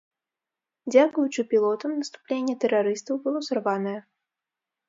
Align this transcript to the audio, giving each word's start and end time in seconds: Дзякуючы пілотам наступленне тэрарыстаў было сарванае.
Дзякуючы 0.93 1.41
пілотам 1.51 1.91
наступленне 1.99 2.57
тэрарыстаў 2.65 3.15
было 3.27 3.39
сарванае. 3.49 3.99